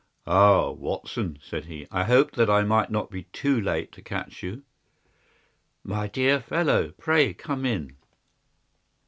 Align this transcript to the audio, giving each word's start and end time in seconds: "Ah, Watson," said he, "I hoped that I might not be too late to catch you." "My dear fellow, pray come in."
"Ah, 0.25 0.71
Watson," 0.71 1.37
said 1.43 1.65
he, 1.65 1.85
"I 1.91 2.05
hoped 2.05 2.33
that 2.35 2.49
I 2.49 2.63
might 2.63 2.89
not 2.89 3.11
be 3.11 3.25
too 3.25 3.61
late 3.61 3.91
to 3.91 4.01
catch 4.01 4.41
you." 4.41 4.63
"My 5.83 6.07
dear 6.07 6.39
fellow, 6.41 6.91
pray 6.97 7.35
come 7.35 7.67
in." 7.67 7.95